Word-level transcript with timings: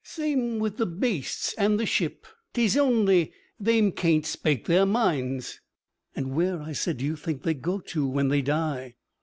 Same 0.03 0.57
with 0.57 0.77
the 0.77 0.87
beasts 0.87 1.53
an' 1.59 1.77
the 1.77 1.85
ship; 1.85 2.25
't 2.55 2.63
es 2.65 2.75
only 2.75 3.33
they'm 3.59 3.91
can't 3.91 4.25
spake 4.25 4.65
their 4.65 4.83
minds.' 4.87 5.61
'And 6.15 6.35
where,' 6.35 6.63
I 6.63 6.71
said, 6.71 6.97
'do 6.97 7.05
you 7.05 7.15
think 7.15 7.43
they 7.43 7.53
go 7.53 7.79
to 7.81 8.07
when 8.07 8.29
they 8.29 8.41
die?' 8.41 8.95